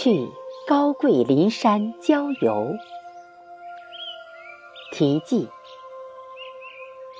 [0.00, 0.30] 去
[0.68, 2.72] 高贵林山郊游。
[4.92, 5.48] 题记：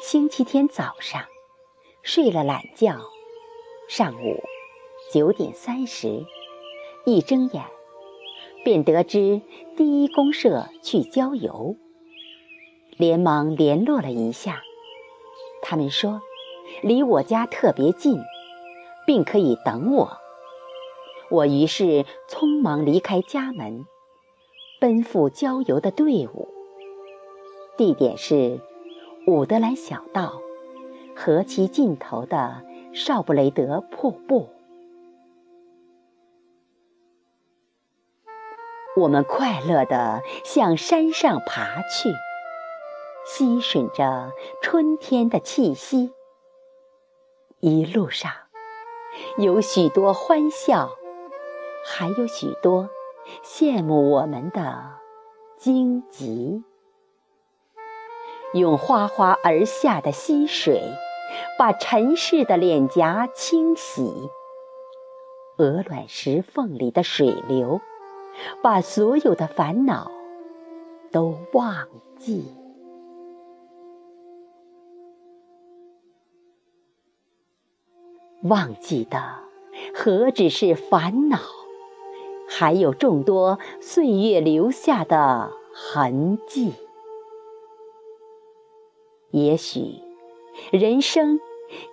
[0.00, 1.24] 星期天早上
[2.04, 3.00] 睡了懒觉，
[3.88, 4.44] 上午
[5.12, 6.24] 九点三十
[7.04, 7.64] 一睁眼，
[8.64, 9.42] 便得知
[9.76, 11.74] 第一公社去郊游，
[12.96, 14.62] 连忙联络了一下，
[15.62, 16.22] 他们说
[16.84, 18.20] 离我家特别近，
[19.04, 20.16] 并可以等我。
[21.30, 23.84] 我于是匆忙离开家门，
[24.80, 26.48] 奔赴郊游的队伍。
[27.76, 28.60] 地点是
[29.26, 30.40] 伍德兰小道
[31.14, 32.64] 河其尽头的
[32.94, 34.48] 少布雷德瀑布。
[38.96, 42.10] 我们快乐地向山上爬去，
[43.26, 46.10] 吸吮着春天的气息。
[47.60, 48.32] 一路上
[49.36, 50.90] 有许多欢笑。
[51.90, 52.88] 还有许多
[53.42, 54.84] 羡慕我们的
[55.56, 56.62] 荆棘，
[58.52, 60.80] 用哗哗而下的溪水，
[61.58, 64.30] 把尘世的脸颊清洗；
[65.56, 67.80] 鹅卵石缝里的水流，
[68.62, 70.10] 把所有的烦恼
[71.10, 72.54] 都忘记。
[78.44, 79.40] 忘记的
[79.92, 81.38] 何止是烦恼？
[82.48, 86.72] 还有众多岁月留下的痕迹。
[89.30, 90.00] 也许，
[90.72, 91.38] 人生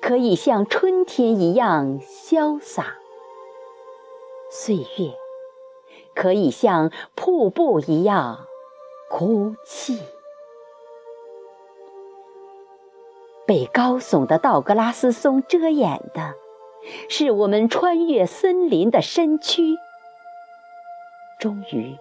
[0.02, 2.96] 可以像春天一样潇洒，
[4.50, 5.14] 岁月
[6.16, 8.48] 可以像瀑布一样
[9.10, 10.00] 哭泣。
[13.46, 16.34] 被高耸的道格拉斯松遮掩的，
[17.10, 19.76] 是我们穿越森林的身躯。
[21.46, 21.96] 终于，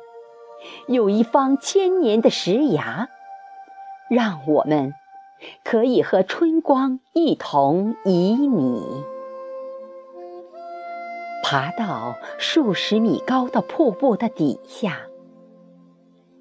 [0.89, 3.11] 有一方千年的石崖，
[4.09, 4.95] 让我们
[5.63, 9.05] 可以和春光一同旖旎。
[11.43, 15.01] 爬到数十米高的瀑布的底下，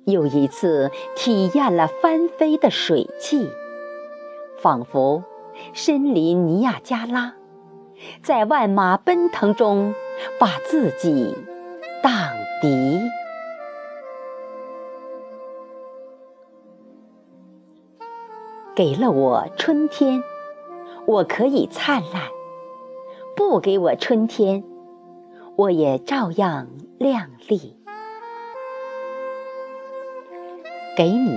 [0.06, 3.50] 又一次体验了翻飞的水汽，
[4.60, 5.26] 仿佛
[5.74, 7.34] 身临尼亚加拉，
[8.24, 9.94] 在万马奔腾中
[10.40, 11.36] 把自己
[12.02, 12.43] 荡。
[12.64, 13.02] 笛
[18.74, 20.24] 给了我春天，
[21.06, 22.30] 我可以灿烂；
[23.36, 24.64] 不给我春天，
[25.58, 27.76] 我也照样亮丽。
[30.96, 31.32] 给你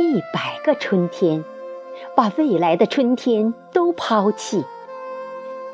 [0.00, 1.44] 一百个春天，
[2.16, 4.64] 把未来的春天都抛弃，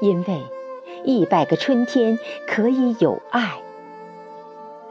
[0.00, 0.42] 因为
[1.04, 3.62] 一百个春天可以有爱。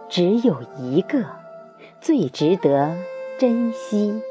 [0.09, 1.25] 只有一个
[1.99, 2.95] 最值得
[3.37, 4.21] 珍惜，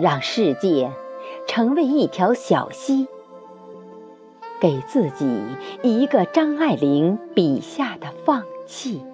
[0.00, 0.92] 让世界
[1.48, 3.08] 成为一条小溪，
[4.60, 5.42] 给自己
[5.82, 9.04] 一个张爱玲笔下的放弃，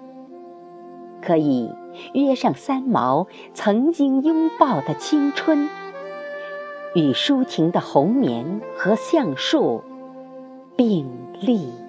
[1.21, 1.71] 可以
[2.13, 5.67] 约上三毛曾经拥抱的青春，
[6.93, 9.83] 与舒婷的红棉和橡树
[10.75, 11.09] 并
[11.41, 11.86] 立。